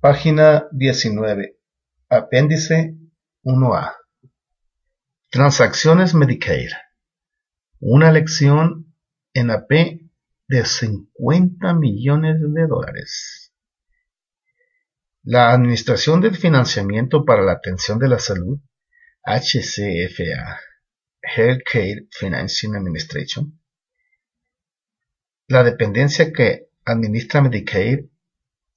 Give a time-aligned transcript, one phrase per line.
[0.00, 1.58] Página 19.
[2.08, 2.96] Apéndice
[3.44, 3.96] 1A.
[5.28, 6.70] Transacciones Medicaid.
[7.80, 8.96] Una lección
[9.34, 10.00] en AP
[10.48, 13.52] de 50 millones de dólares.
[15.22, 18.58] La Administración del Financiamiento para la Atención de la Salud,
[19.22, 20.60] HCFA,
[21.20, 23.60] Healthcare Financing Administration,
[25.46, 28.06] la dependencia que administra Medicaid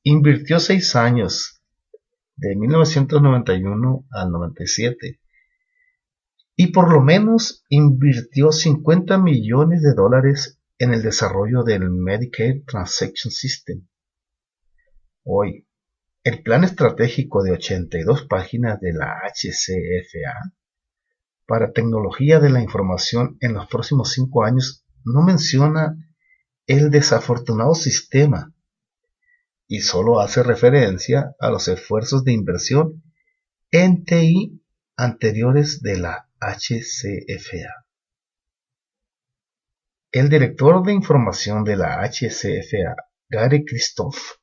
[0.05, 1.61] Invirtió seis años,
[2.35, 5.21] de 1991 al 97,
[6.57, 13.31] y por lo menos invirtió 50 millones de dólares en el desarrollo del Medicaid Transaction
[13.31, 13.87] System.
[15.23, 15.69] Hoy,
[16.25, 20.53] el plan estratégico de 82 páginas de la HCFA
[21.45, 25.95] para tecnología de la información en los próximos cinco años no menciona
[26.67, 28.52] el desafortunado sistema
[29.73, 33.01] y solo hace referencia a los esfuerzos de inversión
[33.71, 34.61] en TI
[34.95, 37.83] anteriores de la HCFA.
[40.11, 42.95] El director de información de la HCFA,
[43.27, 44.33] Gary Christoph,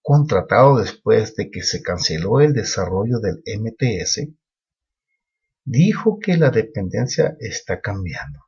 [0.00, 4.30] contratado después de que se canceló el desarrollo del MTS,
[5.66, 8.47] dijo que la dependencia está cambiando.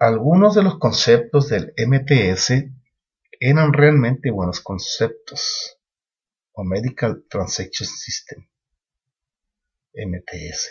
[0.00, 2.70] Algunos de los conceptos del MTS
[3.40, 5.76] eran realmente buenos conceptos,
[6.52, 8.46] o Medical Transaction System,
[9.94, 10.70] MTS.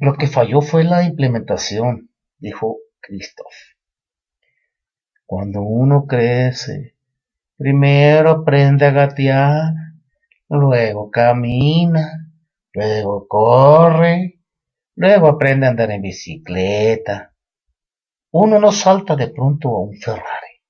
[0.00, 3.54] Lo que falló fue la implementación, dijo Christoph.
[5.24, 6.96] Cuando uno crece,
[7.56, 9.72] primero aprende a gatear,
[10.48, 12.28] luego camina,
[12.72, 14.41] luego corre,
[14.94, 17.34] Luego aprende a andar en bicicleta.
[18.30, 20.60] Uno no salta de pronto a un Ferrari.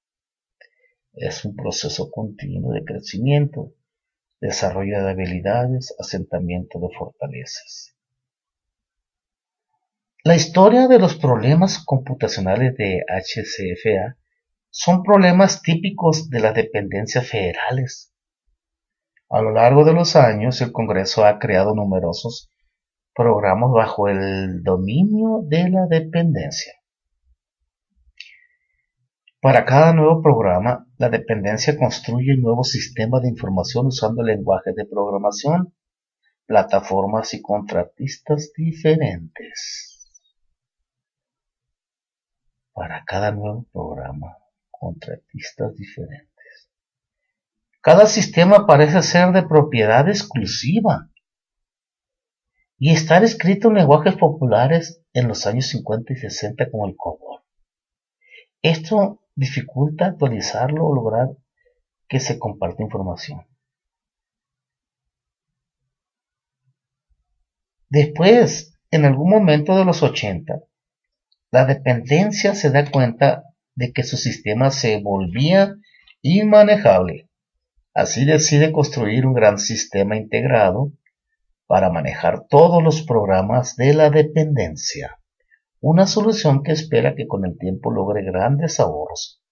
[1.13, 3.75] Es un proceso continuo de crecimiento,
[4.41, 7.97] desarrollo de habilidades, asentamiento de fortalezas.
[10.25, 14.17] La historia de los problemas computacionales de HCFA
[14.71, 18.15] son problemas típicos de las dependencias federales.
[19.29, 22.52] A lo largo de los años, el Congreso ha creado numerosos
[23.15, 26.73] programas bajo el dominio de la dependencia.
[29.41, 34.87] Para cada nuevo programa, la dependencia construye un nuevo sistema de información usando lenguajes de
[34.87, 35.75] programación,
[36.47, 40.09] plataformas y contratistas diferentes.
[42.73, 44.39] Para cada nuevo programa,
[44.71, 46.71] contratistas diferentes.
[47.81, 51.12] Cada sistema parece ser de propiedad exclusiva
[52.85, 57.41] y estar escrito en lenguajes populares en los años 50 y 60 como el COBOL.
[58.61, 61.29] Esto dificulta actualizarlo o lograr
[62.09, 63.47] que se comparte información.
[67.89, 70.65] Después, en algún momento de los 80,
[71.53, 73.45] la dependencia se da cuenta
[73.77, 75.77] de que su sistema se volvía
[76.21, 77.29] inmanejable.
[77.95, 80.91] Así decide construir un gran sistema integrado
[81.73, 85.19] para manejar todos los programas de la dependencia.
[85.81, 89.43] Una solución que espera que con el tiempo logre grandes ahorros.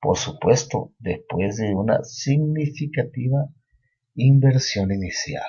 [0.00, 3.50] Por supuesto, después de una significativa
[4.14, 5.44] inversión inicial.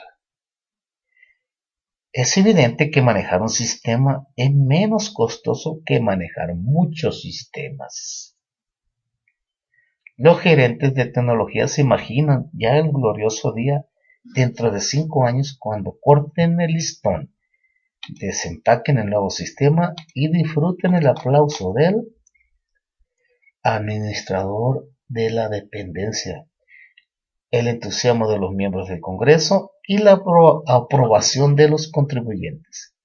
[2.12, 8.38] Es evidente que manejar un sistema es menos costoso que manejar muchos sistemas.
[10.18, 13.86] Los gerentes de tecnología se imaginan ya el glorioso día
[14.34, 17.34] dentro de cinco años cuando corten el listón,
[18.10, 22.08] desempaquen el nuevo sistema y disfruten el aplauso del
[23.64, 26.48] administrador de la dependencia,
[27.52, 30.22] el entusiasmo de los miembros del Congreso y la
[30.68, 32.96] aprobación de los contribuyentes.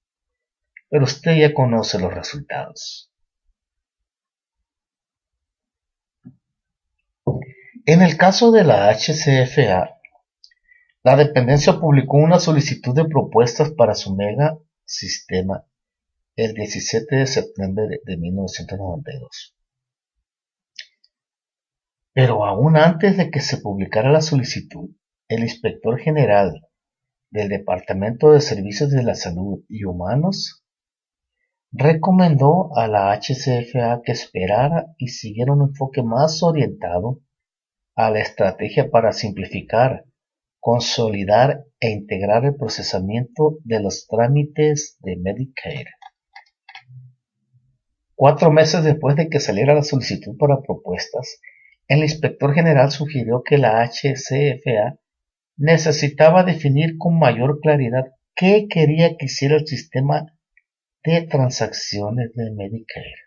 [0.89, 3.09] Pero usted ya conoce los resultados.
[7.85, 9.97] En el caso de la HCFA,
[11.03, 15.65] la dependencia publicó una solicitud de propuestas para su mega sistema
[16.35, 19.55] el 17 de septiembre de 1992.
[22.13, 24.89] Pero aún antes de que se publicara la solicitud,
[25.27, 26.67] el inspector general
[27.29, 30.63] del Departamento de Servicios de la Salud y Humanos
[31.71, 37.21] recomendó a la HCFA que esperara y siguiera un enfoque más orientado
[37.95, 40.05] a la estrategia para simplificar,
[40.63, 45.91] consolidar e integrar el procesamiento de los trámites de Medicare.
[48.15, 51.41] Cuatro meses después de que saliera la solicitud para propuestas,
[51.89, 54.97] el inspector general sugirió que la HCFA
[55.57, 60.33] necesitaba definir con mayor claridad qué quería que hiciera el sistema
[61.03, 63.22] de transacciones de Medicare.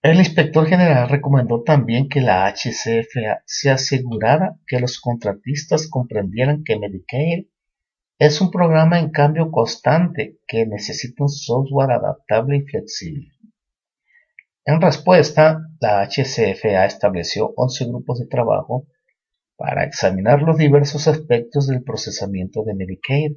[0.00, 6.78] El inspector general recomendó también que la HCFA se asegurara que los contratistas comprendieran que
[6.78, 7.48] Medicare
[8.18, 13.28] es un programa en cambio constante que necesita un software adaptable y flexible.
[14.64, 18.86] En respuesta, la HCFA estableció 11 grupos de trabajo
[19.56, 23.32] para examinar los diversos aspectos del procesamiento de Medicaid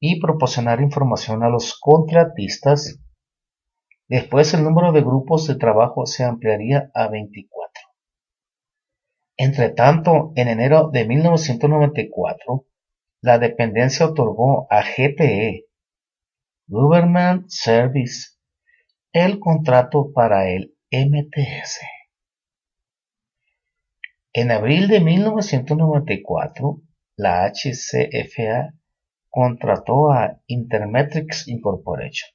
[0.00, 2.98] y proporcionar información a los contratistas.
[4.08, 7.68] Después el número de grupos de trabajo se ampliaría a 24.
[9.36, 12.64] Entre tanto, en enero de 1994,
[13.20, 15.66] la dependencia otorgó a GTE,
[16.66, 18.36] Government Service,
[19.12, 21.80] el contrato para el MTS.
[24.32, 26.80] En abril de 1994,
[27.16, 28.74] la HCFA
[29.28, 32.30] contrató a Intermetrics Incorporation,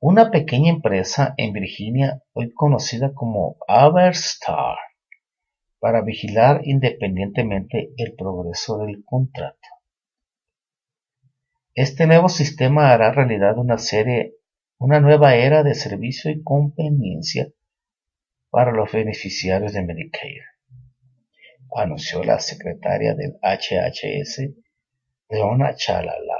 [0.00, 4.76] una pequeña empresa en Virginia hoy conocida como Averstar,
[5.78, 9.68] para vigilar independientemente el progreso del contrato.
[11.74, 14.34] Este nuevo sistema hará realidad una serie,
[14.78, 17.48] una nueva era de servicio y conveniencia
[18.50, 20.50] para los beneficiarios de Medicare
[21.76, 24.50] anunció la secretaria del HHS,
[25.28, 26.39] Leona Chalala,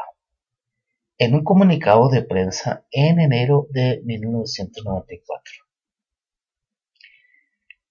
[1.21, 5.53] en un comunicado de prensa en enero de 1994.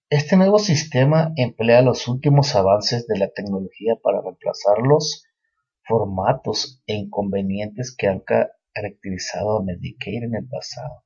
[0.09, 5.27] Este nuevo sistema emplea los últimos avances de la tecnología para reemplazar los
[5.83, 11.03] formatos e inconvenientes que han caracterizado a Medicare en el pasado.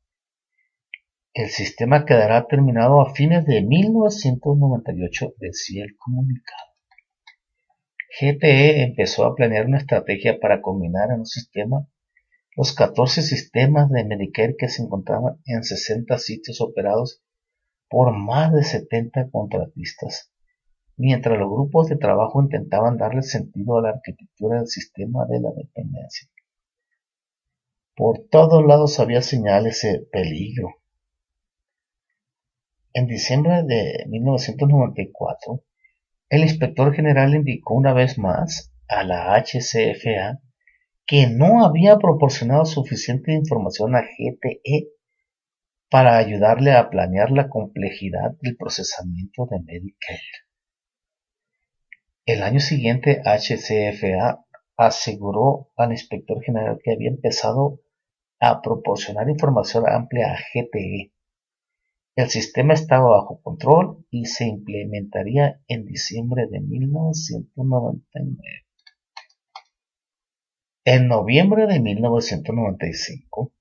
[1.34, 6.72] El sistema quedará terminado a fines de 1998, decía el comunicado.
[8.18, 11.86] GTE empezó a planear una estrategia para combinar en un sistema
[12.56, 17.22] los 14 sistemas de Medicare que se encontraban en 60 sitios operados
[17.90, 20.32] por más de 70 contratistas,
[20.98, 25.52] mientras los grupos de trabajo intentaban darle sentido a la arquitectura del sistema de la
[25.52, 26.30] dependencia.
[27.96, 30.70] Por todos lados había señales de peligro
[32.96, 35.64] en diciembre de 1994,
[36.30, 40.40] el inspector general indicó una vez más a la HCFA
[41.06, 44.90] que no había proporcionado suficiente información a GTE
[45.90, 50.20] para ayudarle a planear la complejidad del procesamiento de Medicare.
[52.26, 54.46] El año siguiente, HCFA
[54.78, 57.82] aseguró al inspector general que había empezado
[58.40, 61.14] a proporcionar información amplia a GTE
[62.16, 68.63] el sistema estaba bajo control y se implementaría en diciembre de 1999.
[70.86, 73.54] En noviembre de 1995,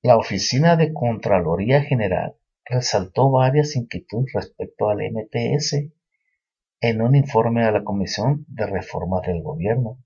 [0.00, 5.90] la Oficina de Contraloría General resaltó varias inquietudes respecto al MTS
[6.80, 9.98] en un informe a la Comisión de Reformas del Gobierno,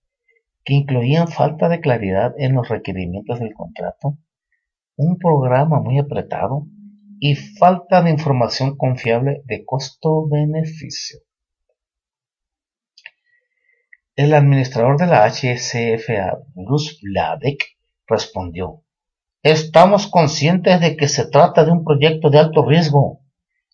[0.64, 4.16] que incluían falta de claridad en los requerimientos del contrato,
[4.96, 6.66] un programa muy apretado
[7.18, 11.20] y falta de información confiable de costo-beneficio.
[14.22, 18.82] El administrador de la HCFA, Bruce Vladek, respondió,
[19.42, 23.22] Estamos conscientes de que se trata de un proyecto de alto riesgo.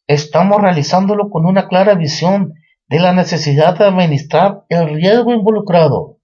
[0.06, 2.54] Estamos realizándolo con una clara visión
[2.86, 6.20] de la necesidad de administrar el riesgo involucrado.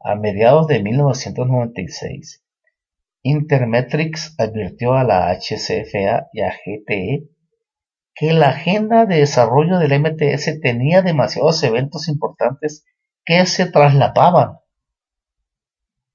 [0.00, 2.42] A mediados de 1996,
[3.20, 7.35] Intermetrics advirtió a la HCFA y a GTE
[8.16, 12.82] que la agenda de desarrollo del MTS tenía demasiados eventos importantes
[13.26, 14.58] que se traslapaban.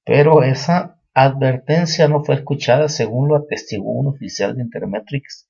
[0.03, 5.47] Pero esa advertencia no fue escuchada según lo atestiguó un oficial de Intermetrics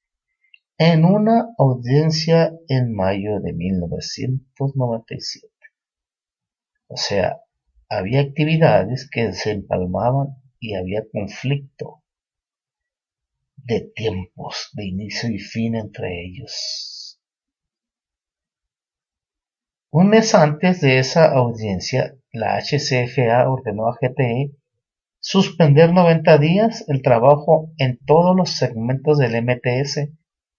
[0.78, 5.48] en una audiencia en mayo de 1997.
[6.88, 7.38] O sea,
[7.88, 12.02] había actividades que se empalmaban y había conflicto
[13.64, 17.20] de tiempos de inicio y fin entre ellos.
[19.92, 24.52] Un mes antes de esa audiencia, la HCFA ordenó a GTE
[25.20, 30.10] suspender 90 días el trabajo en todos los segmentos del MTS,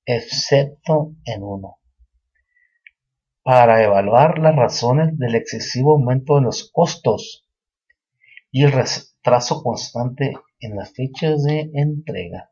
[0.04, 1.78] excepto en uno,
[3.42, 7.46] para evaluar las razones del excesivo aumento de los costos
[8.50, 12.51] y el retraso constante en las fechas de entrega.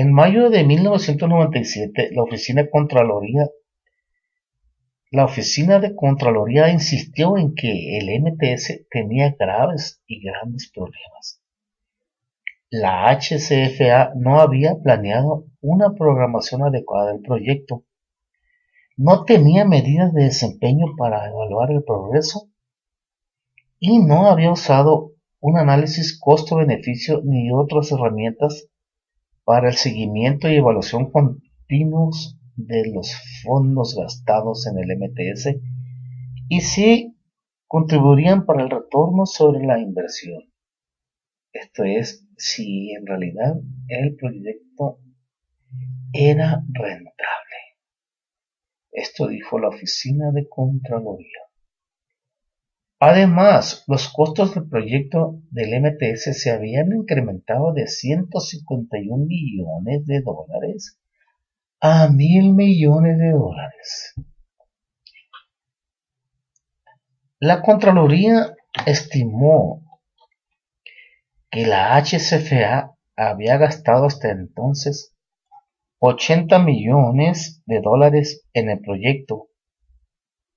[0.00, 3.48] En mayo de 1997, la Oficina de Contraloría
[5.10, 11.42] la Oficina de Contraloría insistió en que el MTS tenía graves y grandes problemas.
[12.70, 17.82] La HCFA no había planeado una programación adecuada del proyecto,
[18.96, 22.48] no tenía medidas de desempeño para evaluar el progreso
[23.80, 28.68] y no había usado un análisis costo-beneficio ni otras herramientas
[29.48, 35.56] para el seguimiento y evaluación continuos de los fondos gastados en el MTS
[36.50, 37.16] y si
[37.66, 40.42] contribuirían para el retorno sobre la inversión.
[41.50, 43.54] Esto es, si en realidad
[43.88, 44.98] el proyecto
[46.12, 47.56] era rentable.
[48.90, 51.47] Esto dijo la Oficina de Contraloría.
[53.00, 60.98] Además, los costos del proyecto del MTS se habían incrementado de 151 millones de dólares
[61.80, 64.14] a mil millones de dólares.
[67.38, 69.84] La Contraloría estimó
[71.50, 75.14] que la HCFA había gastado hasta entonces
[76.00, 79.47] 80 millones de dólares en el proyecto,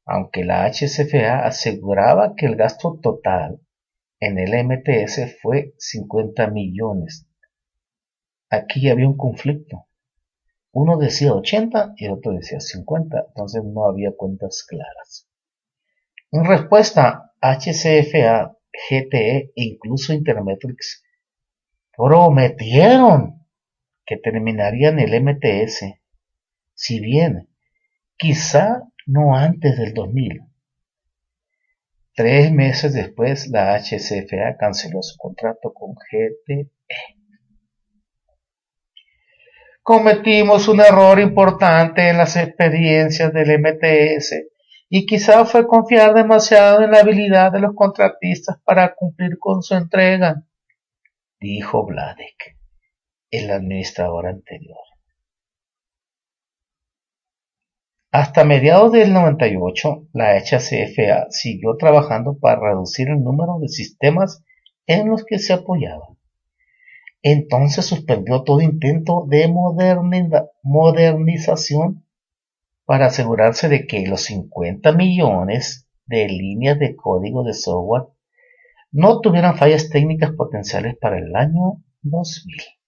[0.06, 3.60] aunque la HCFA aseguraba que el gasto total
[4.20, 7.28] en el MTS fue 50 millones.
[8.50, 9.88] Aquí había un conflicto.
[10.74, 15.28] Uno decía 80 y otro decía 50, entonces no había cuentas claras.
[16.32, 21.04] En respuesta, HCFA, GTE e incluso Intermetrics
[21.96, 23.46] prometieron
[24.06, 26.00] que terminarían el MTS,
[26.74, 27.50] si bien
[28.18, 30.42] quizá no antes del 2000.
[32.14, 36.70] Tres meses después, la HCFA canceló su contrato con GTE.
[39.82, 44.52] Cometimos un error importante en las experiencias del MTS
[44.90, 49.74] y quizá fue confiar demasiado en la habilidad de los contratistas para cumplir con su
[49.74, 50.44] entrega,
[51.40, 52.58] dijo Vladek,
[53.32, 54.91] el administrador anterior.
[58.14, 64.44] Hasta mediados del 98, la HCFA siguió trabajando para reducir el número de sistemas
[64.86, 66.10] en los que se apoyaba.
[67.22, 69.48] Entonces suspendió todo intento de
[70.64, 72.06] modernización
[72.84, 78.08] para asegurarse de que los 50 millones de líneas de código de software
[78.92, 82.81] no tuvieran fallas técnicas potenciales para el año 2000.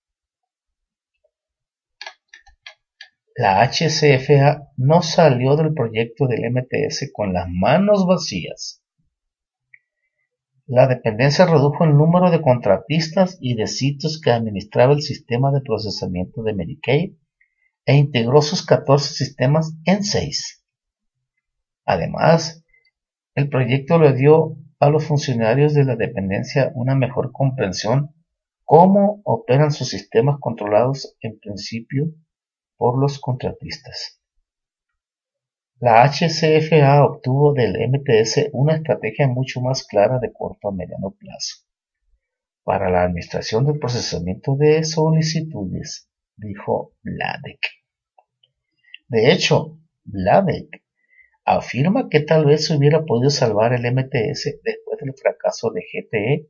[3.36, 8.84] La HCFA no salió del proyecto del MTS con las manos vacías.
[10.68, 15.62] La dependencia redujo el número de contratistas y de sitios que administraba el sistema de
[15.62, 17.14] procesamiento de Medicaid
[17.86, 20.64] e integró sus 14 sistemas en 6.
[21.86, 22.64] Además,
[23.34, 28.14] el proyecto le dio a los funcionarios de la dependencia una mejor comprensión
[28.64, 32.14] cómo operan sus sistemas controlados en principio
[32.84, 34.20] por los contratistas.
[35.80, 41.64] La HCFA obtuvo del MTS una estrategia mucho más clara de corto a mediano plazo
[42.66, 47.62] para la administración del procesamiento de solicitudes, dijo Vladek.
[49.08, 50.84] De hecho, Vladek
[51.46, 56.50] afirma que tal vez se hubiera podido salvar el MTS después del fracaso de GTE,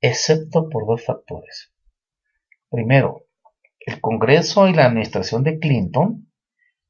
[0.00, 1.72] excepto por dos factores.
[2.70, 3.26] Primero,
[3.86, 6.30] el Congreso y la administración de Clinton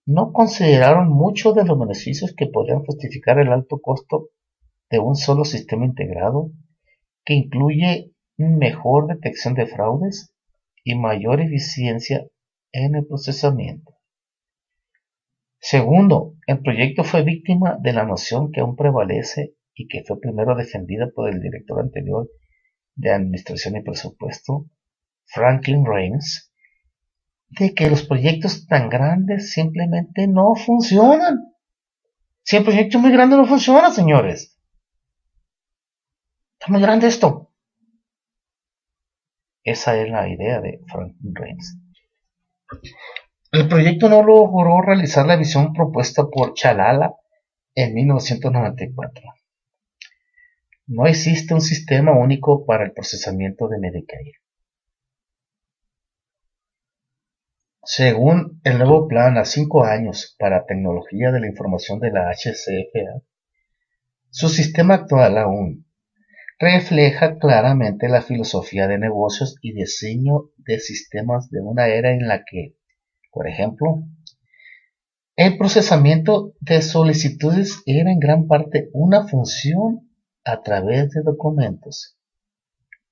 [0.06, 4.28] no consideraron muchos de los beneficios que podrían justificar el alto costo
[4.90, 6.50] de un solo sistema integrado
[7.24, 10.34] que incluye mejor detección de fraudes
[10.84, 12.26] y mayor eficiencia
[12.72, 13.92] en el procesamiento.
[15.58, 20.54] Segundo, el proyecto fue víctima de la noción que aún prevalece y que fue primero
[20.54, 22.28] defendida por el director anterior
[22.94, 24.66] de Administración y Presupuesto,
[25.24, 26.52] Franklin Raines,
[27.48, 31.54] de que los proyectos tan grandes simplemente no funcionan.
[32.42, 34.58] Si el proyecto es muy grande no funciona, señores.
[36.58, 37.50] Está muy grande esto.
[39.62, 41.78] Esa es la idea de Franklin Reigns.
[43.50, 47.14] El proyecto no logró realizar la visión propuesta por Chalala
[47.74, 49.22] en 1994.
[50.86, 54.32] No existe un sistema único para el procesamiento de Medicare.
[57.86, 63.22] Según el nuevo plan a cinco años para tecnología de la información de la HCFA,
[64.30, 65.86] su sistema actual aún
[66.58, 72.44] refleja claramente la filosofía de negocios y diseño de sistemas de una era en la
[72.44, 72.74] que,
[73.30, 74.02] por ejemplo,
[75.36, 80.08] el procesamiento de solicitudes era en gran parte una función
[80.42, 82.16] a través de documentos,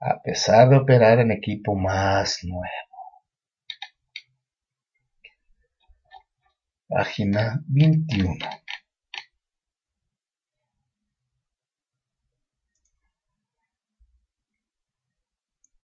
[0.01, 2.92] a pesar de operar en equipo más nuevo.
[6.93, 8.39] Página 21.